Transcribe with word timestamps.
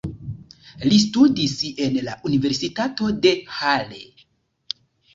Li 0.85 0.97
studis 1.03 1.53
en 1.87 2.01
la 2.09 2.17
Universitato 2.31 3.13
de 3.29 3.37
Halle. 3.61 4.05